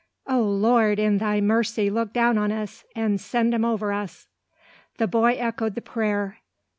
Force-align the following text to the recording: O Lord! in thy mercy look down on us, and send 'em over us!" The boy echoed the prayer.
O 0.25 0.41
Lord! 0.41 0.97
in 0.97 1.19
thy 1.19 1.41
mercy 1.41 1.87
look 1.91 2.11
down 2.11 2.35
on 2.35 2.51
us, 2.51 2.85
and 2.95 3.21
send 3.21 3.53
'em 3.53 3.63
over 3.63 3.93
us!" 3.93 4.27
The 4.97 5.05
boy 5.05 5.33
echoed 5.37 5.75
the 5.75 5.81
prayer. 5.83 6.39